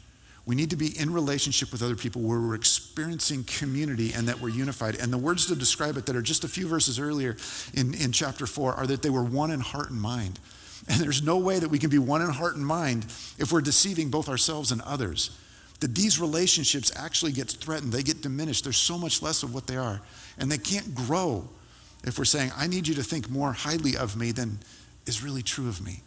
[0.46, 4.42] We need to be in relationship with other people where we're experiencing community and that
[4.42, 4.96] we're unified.
[4.96, 7.38] And the words to describe it that are just a few verses earlier
[7.74, 10.40] in, in chapter 4 are that they were one in heart and mind.
[10.90, 13.06] And there's no way that we can be one in heart and mind
[13.38, 15.32] if we're deceiving both ourselves and others
[15.80, 17.92] that these relationships actually get threatened.
[17.92, 18.64] They get diminished.
[18.64, 20.02] There's so much less of what they are.
[20.40, 21.48] And they can't grow
[22.04, 24.60] if we're saying i need you to think more highly of me than
[25.06, 26.02] is really true of me.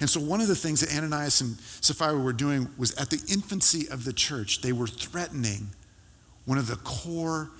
[0.00, 3.20] And so one of the things that ananias and sapphira were doing was at the
[3.32, 5.68] infancy of the church they were threatening
[6.44, 7.50] one of the core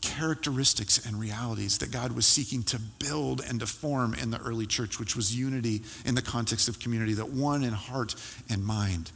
[0.00, 4.66] characteristics and realities that God was seeking to build and to form in the early
[4.66, 8.14] church, which was unity in the context of community, that one in heart
[8.50, 9.10] and mind.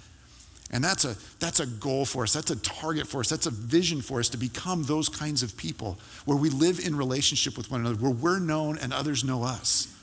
[0.70, 2.34] And that's a, that's a goal for us.
[2.34, 3.30] That's a target for us.
[3.30, 6.94] That's a vision for us to become those kinds of people where we live in
[6.94, 9.94] relationship with one another, where we're known and others know us.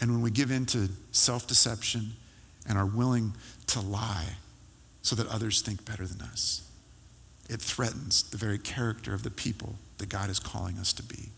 [0.00, 2.12] And when we give in to self deception
[2.66, 3.34] and are willing
[3.68, 4.36] to lie
[5.02, 6.62] so that others think better than us,
[7.50, 11.30] it threatens the very character of the people that God is calling us to be.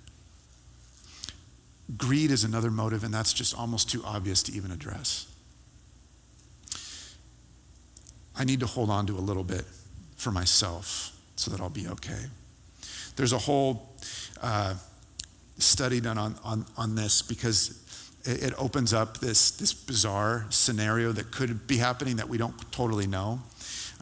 [1.96, 5.26] Greed is another motive, and that's just almost too obvious to even address.
[8.40, 9.66] I need to hold on to a little bit
[10.16, 12.24] for myself so that I'll be okay.
[13.14, 13.90] There's a whole
[14.40, 14.76] uh,
[15.58, 17.78] study done on, on, on this because
[18.24, 22.54] it, it opens up this, this bizarre scenario that could be happening that we don't
[22.72, 23.42] totally know.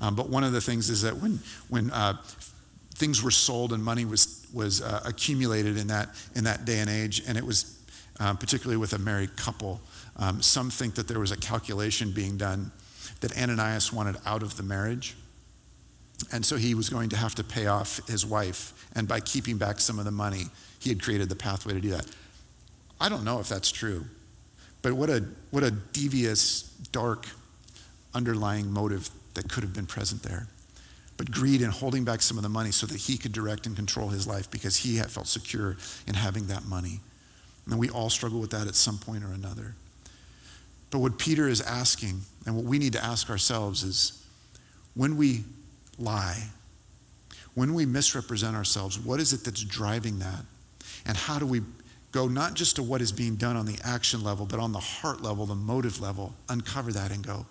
[0.00, 2.18] Um, but one of the things is that when, when uh,
[2.94, 6.88] things were sold and money was, was uh, accumulated in that, in that day and
[6.88, 7.76] age, and it was
[8.20, 9.80] um, particularly with a married couple,
[10.16, 12.70] um, some think that there was a calculation being done
[13.20, 15.16] that Ananias wanted out of the marriage.
[16.32, 18.88] And so he was going to have to pay off his wife.
[18.94, 20.46] And by keeping back some of the money,
[20.80, 22.06] he had created the pathway to do that.
[23.00, 24.04] I don't know if that's true,
[24.82, 27.26] but what a, what a devious, dark,
[28.14, 30.48] underlying motive that could have been present there.
[31.16, 33.76] But greed and holding back some of the money so that he could direct and
[33.76, 35.76] control his life because he felt secure
[36.06, 37.00] in having that money.
[37.66, 39.74] And we all struggle with that at some point or another.
[40.90, 44.24] But what Peter is asking, and what we need to ask ourselves, is
[44.94, 45.44] when we
[45.98, 46.44] lie,
[47.54, 50.44] when we misrepresent ourselves, what is it that's driving that?
[51.06, 51.62] And how do we
[52.12, 54.80] go not just to what is being done on the action level, but on the
[54.80, 57.46] heart level, the motive level, uncover that and go,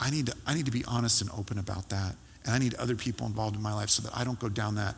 [0.00, 2.16] I need to, I need to be honest and open about that.
[2.44, 4.76] And I need other people involved in my life so that I don't go down
[4.76, 4.94] that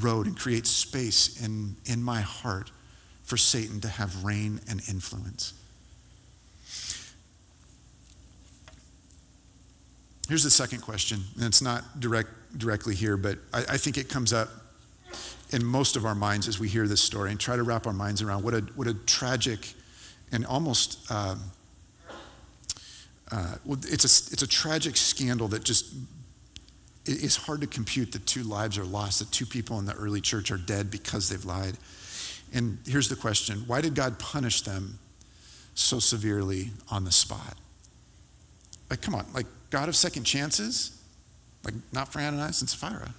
[0.00, 2.70] road and create space in, in my heart
[3.22, 5.54] for Satan to have reign and influence.
[10.32, 14.08] Here's the second question, and it's not direct, directly here, but I, I think it
[14.08, 14.48] comes up
[15.50, 17.92] in most of our minds as we hear this story and try to wrap our
[17.92, 19.74] minds around what a, what a tragic
[20.32, 21.38] and almost um,
[23.30, 25.92] uh, well, it's, a, it's a tragic scandal that just
[27.04, 30.22] it's hard to compute that two lives are lost, that two people in the early
[30.22, 31.76] church are dead because they've lied.
[32.54, 34.98] And here's the question why did God punish them
[35.74, 37.58] so severely on the spot?
[38.92, 41.02] Like, come on, like God of second chances?
[41.64, 43.14] Like, not for Ananias and Sapphira.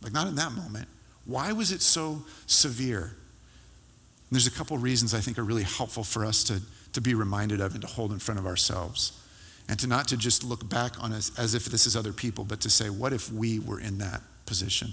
[0.00, 0.86] Like, not in that moment.
[1.24, 3.02] Why was it so severe?
[3.02, 6.62] And there's a couple reasons I think are really helpful for us to,
[6.92, 9.20] to be reminded of and to hold in front of ourselves.
[9.68, 12.44] And to not to just look back on us as if this is other people,
[12.44, 14.92] but to say, what if we were in that position?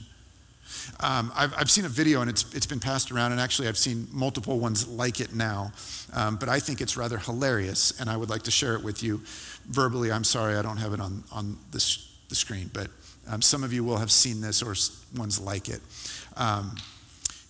[0.99, 3.77] Um, I've, I've, seen a video and it's, it's been passed around, and actually, I've
[3.77, 5.71] seen multiple ones like it now.
[6.13, 9.03] Um, but I think it's rather hilarious, and I would like to share it with
[9.03, 9.21] you
[9.67, 10.11] verbally.
[10.11, 11.79] I'm sorry, I don't have it on, on the,
[12.33, 12.87] screen, but
[13.27, 14.73] um, some of you will have seen this or
[15.15, 15.81] ones like it.
[16.35, 16.75] Um,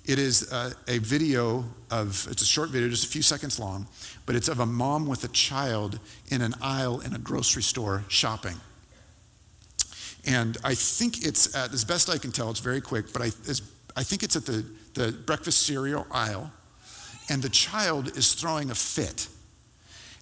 [0.06, 3.88] it is a, a video of, it's a short video, just a few seconds long,
[4.26, 8.04] but it's of a mom with a child in an aisle in a grocery store
[8.10, 8.56] shopping.
[10.25, 13.31] And I think it's at, as best I can tell, it's very quick, but I,
[13.95, 16.51] I think it's at the, the breakfast cereal aisle,
[17.29, 19.27] and the child is throwing a fit.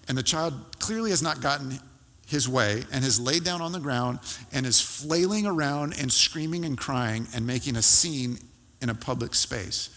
[0.07, 1.79] And the child clearly has not gotten
[2.27, 4.19] his way and has laid down on the ground
[4.51, 8.39] and is flailing around and screaming and crying and making a scene
[8.81, 9.89] in a public space.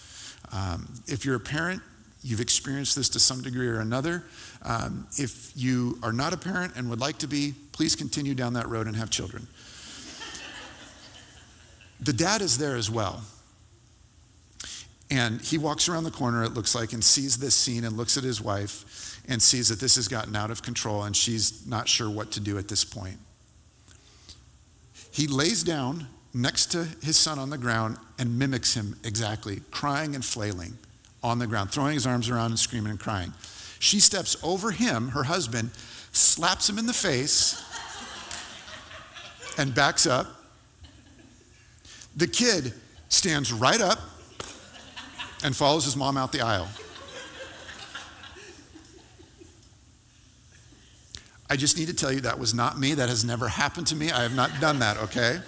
[0.53, 1.81] Um, if you're a parent,
[2.23, 4.25] you've experienced this to some degree or another.
[4.63, 8.55] Um, if you are not a parent and would like to be, please continue down
[8.55, 9.47] that road and have children.
[12.01, 13.23] The dad is there as well.
[15.11, 18.17] And he walks around the corner, it looks like, and sees this scene and looks
[18.17, 21.89] at his wife and sees that this has gotten out of control and she's not
[21.89, 23.19] sure what to do at this point.
[25.11, 30.15] He lays down next to his son on the ground and mimics him exactly, crying
[30.15, 30.77] and flailing
[31.23, 33.33] on the ground, throwing his arms around and screaming and crying.
[33.79, 35.71] She steps over him, her husband,
[36.13, 37.63] slaps him in the face,
[39.57, 40.27] and backs up
[42.17, 42.73] the kid
[43.09, 43.99] stands right up
[45.43, 46.69] and follows his mom out the aisle.
[51.51, 52.95] I just need to tell you that was not me.
[52.95, 54.11] That has never happened to me.
[54.11, 55.39] I have not done that, okay?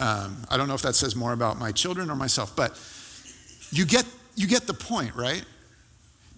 [0.00, 2.78] Um, I don't know if that says more about my children or myself, but
[3.70, 5.44] you get, you get the point, right?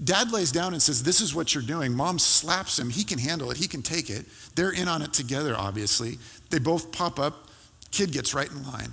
[0.05, 1.95] Dad lays down and says, This is what you're doing.
[1.95, 2.91] Mom slaps him.
[2.91, 4.27] He can handle it, he can take it.
[4.55, 6.19] They're in on it together, obviously.
[6.51, 7.49] They both pop up.
[7.91, 8.91] Kid gets right in line.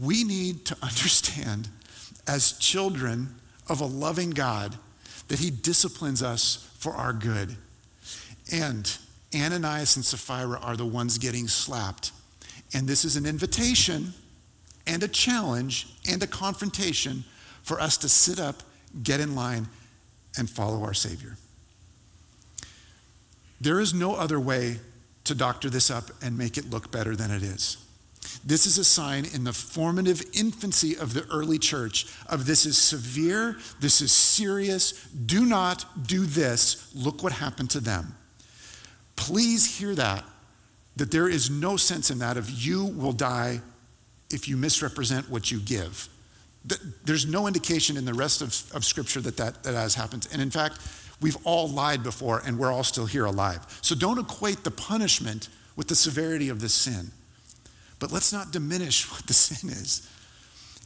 [0.00, 1.68] We need to understand
[2.26, 3.34] as children
[3.68, 4.76] of a loving God
[5.28, 7.56] that He disciplines us for our good.
[8.52, 8.96] And
[9.34, 12.12] Ananias and Sapphira are the ones getting slapped.
[12.72, 14.12] And this is an invitation
[14.86, 17.24] and a challenge and a confrontation
[17.62, 18.62] for us to sit up,
[19.02, 19.68] get in line,
[20.36, 21.36] and follow our Savior.
[23.60, 24.78] There is no other way
[25.24, 27.78] to doctor this up and make it look better than it is.
[28.44, 32.76] This is a sign in the formative infancy of the early church of this is
[32.76, 36.90] severe, this is serious, do not do this.
[36.94, 38.14] Look what happened to them.
[39.16, 40.24] Please hear that,
[40.96, 43.60] that there is no sense in that of you will die
[44.30, 46.08] if you misrepresent what you give.
[47.04, 50.28] There's no indication in the rest of, of Scripture that, that that has happened.
[50.32, 50.78] And in fact,
[51.20, 53.60] we've all lied before and we're all still here alive.
[53.82, 57.10] So don't equate the punishment with the severity of the sin.
[58.04, 60.06] But let's not diminish what the sin is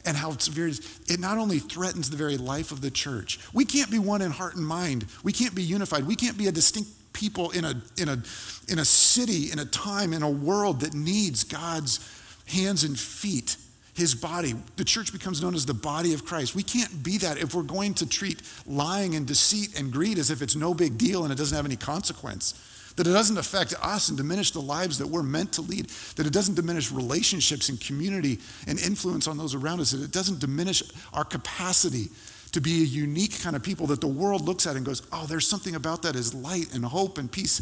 [0.05, 0.99] and how severe it is.
[1.09, 3.39] It not only threatens the very life of the church.
[3.51, 5.05] We can't be one in heart and mind.
[5.21, 6.07] We can't be unified.
[6.07, 8.23] We can't be a distinct people in a, in a,
[8.69, 11.99] in a city, in a time, in a world that needs God's
[12.47, 13.57] hands and feet,
[13.95, 14.53] his body.
[14.77, 16.55] The church becomes known as the body of Christ.
[16.55, 20.31] We can't be that if we're going to treat lying and deceit and greed as
[20.31, 22.53] if it's no big deal and it doesn't have any consequence
[22.99, 25.85] that it doesn't affect us and diminish the lives that we're meant to lead,
[26.17, 30.11] that it doesn't diminish relationships and community and influence on those around us, that it
[30.11, 30.83] doesn't diminish
[31.13, 32.09] our capacity
[32.51, 35.25] to be a unique kind of people that the world looks at and goes, oh,
[35.27, 37.61] there's something about that is light and hope and peace.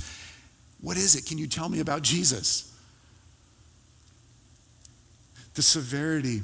[0.81, 1.27] What is it?
[1.27, 2.75] Can you tell me about Jesus?
[5.53, 6.41] The severity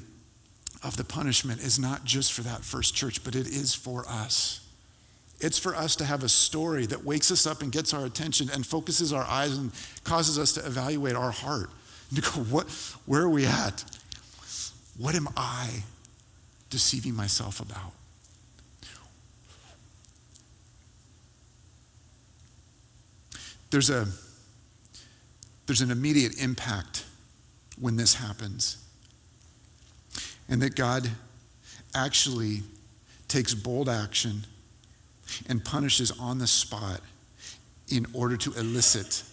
[0.83, 4.62] of the punishment is not just for that first church, but it is for us.
[5.43, 8.49] It's for us to have a story that wakes us up and gets our attention
[8.53, 9.73] and focuses our eyes and
[10.05, 11.69] causes us to evaluate our heart.
[12.09, 12.69] And to go, what,
[13.05, 13.83] where are we at?
[14.97, 15.83] What am I
[16.69, 17.91] deceiving myself about?
[23.69, 24.07] There's, a,
[25.65, 27.03] there's an immediate impact
[27.77, 28.77] when this happens.
[30.47, 31.09] And that God
[31.93, 32.61] actually
[33.27, 34.45] takes bold action
[35.47, 37.01] and punishes on the spot
[37.89, 39.23] in order to elicit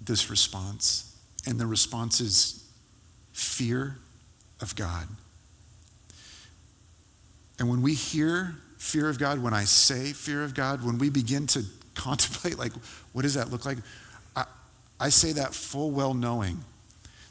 [0.00, 1.16] this response.
[1.46, 2.64] And the response is
[3.32, 3.96] fear
[4.60, 5.06] of God.
[7.58, 11.10] And when we hear fear of God, when I say fear of God, when we
[11.10, 11.64] begin to
[11.94, 12.72] contemplate, like,
[13.12, 13.78] what does that look like?
[14.36, 14.44] I,
[15.00, 16.58] I say that full well knowing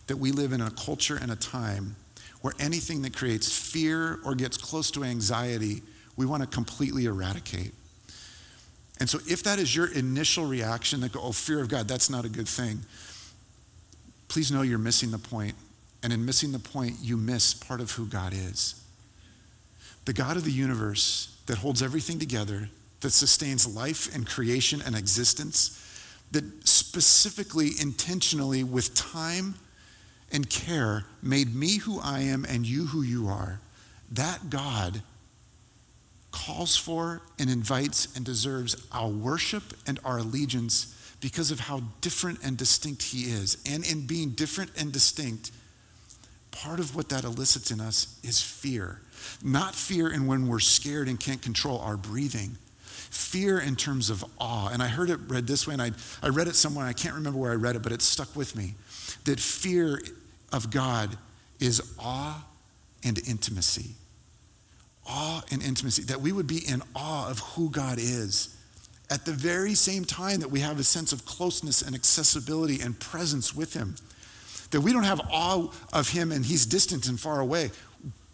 [0.08, 1.96] that we live in a culture and a time
[2.42, 5.82] where anything that creates fear or gets close to anxiety,
[6.18, 7.74] we want to completely eradicate.
[9.00, 12.10] And so, if that is your initial reaction that go, oh, fear of God, that's
[12.10, 12.80] not a good thing,
[14.28, 15.56] please know you're missing the point.
[16.04, 18.84] And in missing the point, you miss part of who God is.
[20.06, 22.70] The God of the universe that holds everything together,
[23.02, 25.84] that sustains life and creation and existence,
[26.32, 29.56] that specifically, intentionally, with time
[30.32, 33.60] and care, made me who I am and you who you are.
[34.12, 35.02] That God
[36.32, 42.40] calls for and invites and deserves our worship and our allegiance because of how different
[42.44, 43.58] and distinct he is.
[43.66, 45.52] And in being different and distinct,
[46.52, 49.02] part of what that elicits in us is fear.
[49.44, 52.58] Not fear in when we're scared and can't control our breathing.
[52.84, 54.70] Fear in terms of awe.
[54.70, 57.16] And I heard it read this way, and I, I read it somewhere, I can't
[57.16, 58.76] remember where I read it, but it stuck with me.
[59.26, 60.02] That fear
[60.52, 61.18] of God
[61.60, 62.46] is awe
[63.04, 63.96] and intimacy
[65.08, 68.56] awe and intimacy, that we would be in awe of who God is.
[69.10, 73.00] At the very same time that we have a sense of closeness and accessibility and
[73.00, 73.96] presence with Him,
[74.72, 77.72] that we don't have awe of Him and He's distant and far away.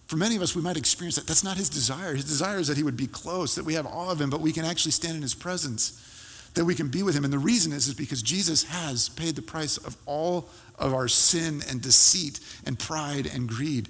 [0.08, 1.28] For many of us, we might experience that.
[1.28, 2.16] That's not His desire.
[2.16, 4.42] His desire is that He would be close, that we have awe of Him, but
[4.42, 7.24] we can actually stand in His presence, that we can be with Him.
[7.24, 10.50] And the reason is, is because Jesus has paid the price of all
[10.80, 13.90] of our sin and deceit and pride and greed.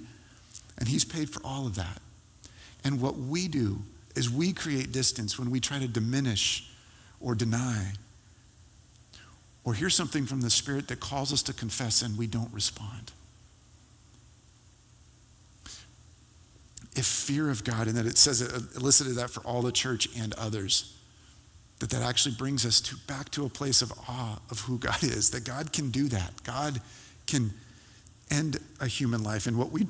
[0.78, 2.00] And He's paid for all of that.
[2.84, 3.78] And what we do
[4.14, 6.70] is we create distance when we try to diminish
[7.20, 7.92] or deny
[9.64, 13.12] or hear something from the Spirit that calls us to confess and we don't respond.
[16.94, 20.06] If fear of God, and that it says it elicited that for all the church
[20.16, 20.96] and others,
[21.80, 25.02] that that actually brings us to, back to a place of awe of who God
[25.02, 26.32] is, that God can do that.
[26.44, 26.80] God
[27.26, 27.52] can
[28.30, 29.46] end a human life.
[29.46, 29.88] And what we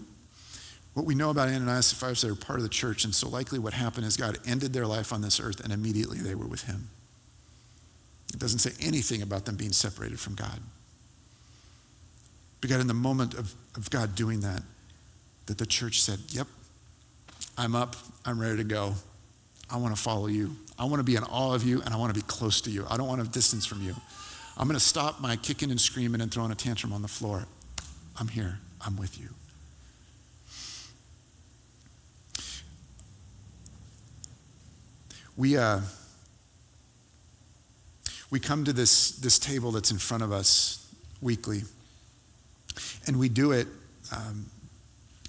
[0.95, 3.15] what we know about Ananias and Sapphira, is they were part of the church, and
[3.15, 6.37] so likely what happened is God ended their life on this earth, and immediately they
[6.37, 6.89] were with Him.
[8.33, 10.61] It doesn't say anything about them being separated from God.
[12.61, 14.63] But God, in the moment of, of God doing that,
[15.47, 16.47] that the church said, Yep,
[17.59, 18.95] I'm up, I'm ready to go.
[19.69, 20.57] I want to follow you.
[20.79, 22.71] I want to be in awe of you, and I want to be close to
[22.71, 22.87] you.
[22.89, 23.95] I don't want to distance from you.
[24.57, 27.47] I'm going to stop my kicking and screaming and throwing a tantrum on the floor.
[28.19, 29.29] I'm here, I'm with you.
[35.37, 35.81] We, uh,
[38.31, 41.63] we come to this, this table that's in front of us weekly,
[43.07, 43.67] and we do it
[44.15, 44.47] um,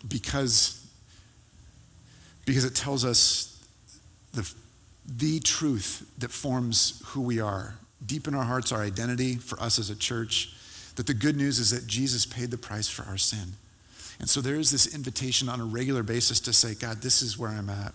[0.07, 0.85] because,
[2.45, 3.63] because it tells us
[4.33, 4.51] the,
[5.07, 7.75] the truth that forms who we are.
[8.05, 10.53] Deep in our hearts, our identity for us as a church,
[10.95, 13.53] that the good news is that Jesus paid the price for our sin.
[14.19, 17.37] And so there is this invitation on a regular basis to say, God, this is
[17.37, 17.93] where I'm at.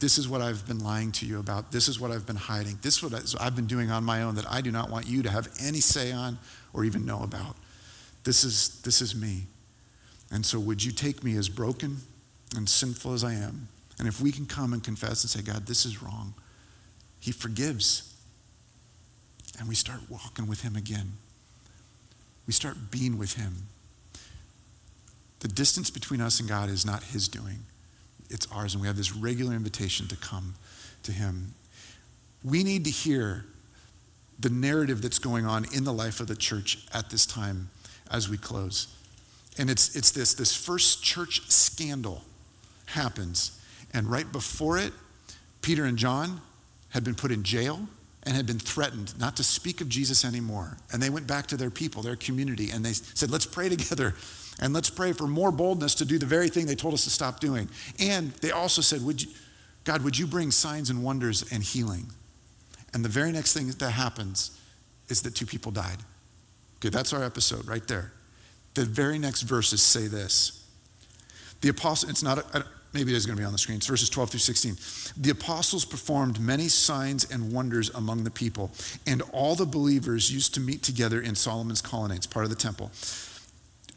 [0.00, 1.72] This is what I've been lying to you about.
[1.72, 2.78] This is what I've been hiding.
[2.82, 5.22] This is what I've been doing on my own that I do not want you
[5.24, 6.38] to have any say on
[6.72, 7.56] or even know about.
[8.22, 9.46] This is, this is me.
[10.30, 11.96] And so, would you take me as broken
[12.54, 13.68] and sinful as I am?
[13.98, 16.34] And if we can come and confess and say, God, this is wrong,
[17.18, 18.14] He forgives.
[19.58, 21.14] And we start walking with Him again.
[22.46, 23.66] We start being with Him.
[25.40, 27.64] The distance between us and God is not His doing
[28.30, 30.54] it's ours, and we have this regular invitation to come
[31.02, 31.54] to Him.
[32.44, 33.44] We need to hear
[34.38, 37.70] the narrative that's going on in the life of the church at this time
[38.10, 38.94] as we close.
[39.58, 42.22] And it's, it's this this first church scandal
[42.86, 43.60] happens,
[43.92, 44.92] and right before it,
[45.62, 46.40] Peter and John
[46.90, 47.88] had been put in jail
[48.28, 50.76] and had been threatened not to speak of Jesus anymore.
[50.92, 54.14] And they went back to their people, their community, and they said, Let's pray together
[54.60, 57.10] And let's pray for more boldness to do the very thing they told us to
[57.10, 57.68] stop doing.
[57.98, 59.28] And they also said, would you,
[59.84, 62.06] God, would you bring signs and wonders and healing?
[62.92, 64.58] And the very next thing that happens
[65.08, 65.98] is that two people died.
[66.76, 68.12] Okay, that's our episode right there.
[68.74, 70.66] The very next verses say this.
[71.60, 73.76] The apostle, it's not, a, maybe it is going to be on the screen.
[73.76, 74.76] It's verses 12 through 16.
[75.16, 78.70] The apostles performed many signs and wonders among the people,
[79.06, 82.90] and all the believers used to meet together in Solomon's colonnades, part of the temple.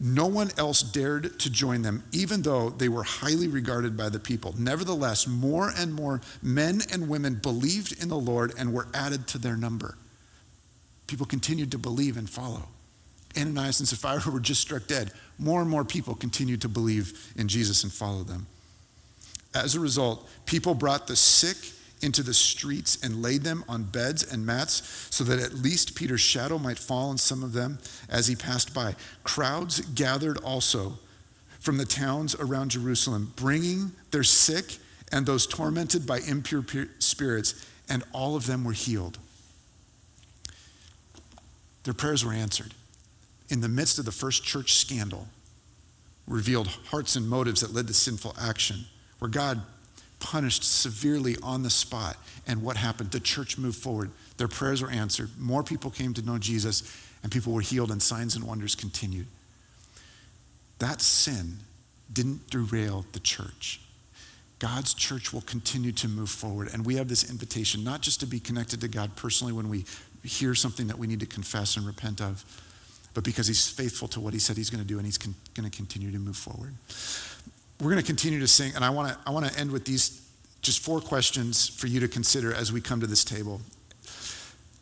[0.03, 4.19] No one else dared to join them, even though they were highly regarded by the
[4.19, 4.55] people.
[4.57, 9.37] Nevertheless, more and more men and women believed in the Lord and were added to
[9.37, 9.95] their number.
[11.05, 12.69] People continued to believe and follow.
[13.37, 15.11] Ananias and Sapphira were just struck dead.
[15.37, 18.47] More and more people continued to believe in Jesus and follow them.
[19.53, 21.57] As a result, people brought the sick
[22.01, 26.21] into the streets and laid them on beds and mats so that at least Peter's
[26.21, 27.79] shadow might fall on some of them
[28.09, 28.95] as he passed by.
[29.23, 30.97] Crowds gathered also
[31.59, 34.77] from the towns around Jerusalem, bringing their sick
[35.11, 36.63] and those tormented by impure
[36.99, 39.19] spirits, and all of them were healed.
[41.83, 42.73] Their prayers were answered.
[43.49, 45.27] In the midst of the first church scandal,
[46.25, 48.85] revealed hearts and motives that led to sinful action,
[49.21, 49.61] where God
[50.19, 52.17] punished severely on the spot.
[52.47, 53.11] And what happened?
[53.11, 54.09] The church moved forward.
[54.37, 55.29] Their prayers were answered.
[55.37, 56.81] More people came to know Jesus,
[57.21, 59.27] and people were healed, and signs and wonders continued.
[60.79, 61.57] That sin
[62.11, 63.79] didn't derail the church.
[64.57, 66.69] God's church will continue to move forward.
[66.73, 69.85] And we have this invitation not just to be connected to God personally when we
[70.23, 72.43] hear something that we need to confess and repent of,
[73.13, 75.35] but because He's faithful to what He said He's going to do and He's con-
[75.53, 76.73] going to continue to move forward
[77.81, 79.85] we're going to continue to sing, and I want to I want to end with
[79.85, 80.21] these
[80.61, 83.59] just four questions for you to consider as we come to this table.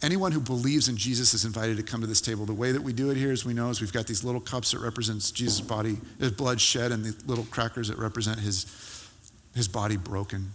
[0.02, 2.46] Anyone who believes in Jesus is invited to come to this table.
[2.46, 4.40] The way that we do it here, as we know, is we've got these little
[4.42, 9.10] cups that represents Jesus' body, his blood shed, and the little crackers that represent his,
[9.56, 10.52] his body broken.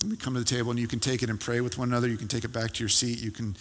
[0.00, 1.88] And we come to the table, and you can take it and pray with one
[1.88, 2.08] another.
[2.08, 3.20] You can take it back to your seat.
[3.20, 3.56] You can,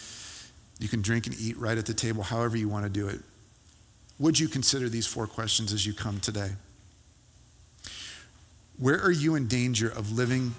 [0.79, 3.19] you can drink and eat right at the table, however you want to do it.
[4.19, 6.51] Would you consider these four questions as you come today?
[8.77, 10.53] Where are you in danger of living,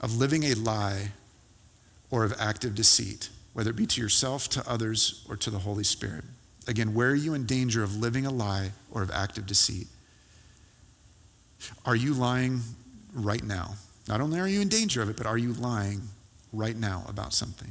[0.00, 1.12] of living a lie
[2.10, 5.84] or of active deceit, whether it be to yourself, to others, or to the Holy
[5.84, 6.24] Spirit?
[6.66, 9.86] Again, where are you in danger of living a lie or of active deceit?
[11.84, 12.60] Are you lying
[13.14, 13.74] right now?
[14.08, 16.02] Not only are you in danger of it, but are you lying
[16.52, 17.70] right now about something?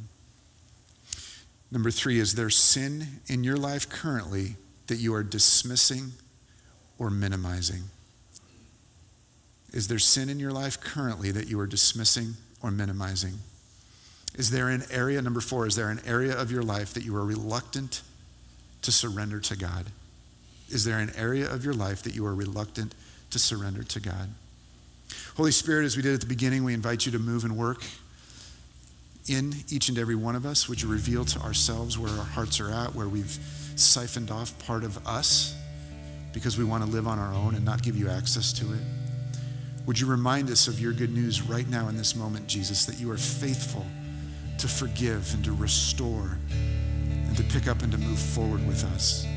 [1.72, 4.56] Number three, is there sin in your life currently
[4.88, 6.12] that you are dismissing
[6.98, 7.84] or minimizing?
[9.76, 13.34] Is there sin in your life currently that you are dismissing or minimizing?
[14.36, 17.14] Is there an area, number four, is there an area of your life that you
[17.18, 18.02] are reluctant
[18.84, 19.88] to surrender to God?
[20.70, 22.96] Is there an area of your life that you are reluctant
[23.32, 24.30] to surrender to God?
[25.36, 27.84] Holy Spirit, as we did at the beginning, we invite you to move and work
[29.28, 30.70] in each and every one of us.
[30.70, 33.38] Would you reveal to ourselves where our hearts are at, where we've
[33.76, 35.54] siphoned off part of us
[36.32, 38.80] because we want to live on our own and not give you access to it?
[39.86, 43.00] Would you remind us of your good news right now in this moment, Jesus, that
[43.00, 43.86] you are faithful
[44.58, 49.28] to forgive and to restore and to pick up and to move forward with us?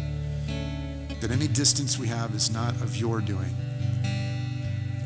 [1.20, 3.54] That any distance we have is not of your doing,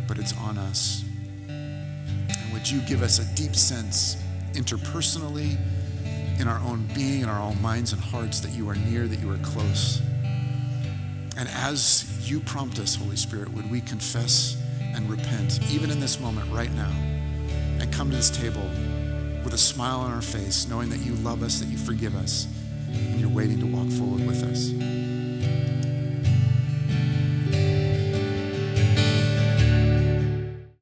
[0.07, 1.03] but it's on us.
[1.49, 4.17] And would you give us a deep sense
[4.53, 5.59] interpersonally,
[6.39, 9.19] in our own being, in our own minds and hearts, that you are near, that
[9.19, 10.01] you are close?
[11.37, 14.57] And as you prompt us, Holy Spirit, would we confess?
[14.95, 16.91] And repent, even in this moment right now,
[17.81, 18.69] and come to this table
[19.45, 22.47] with a smile on our face, knowing that you love us, that you forgive us,
[22.93, 25.82] and you're waiting to walk forward with us.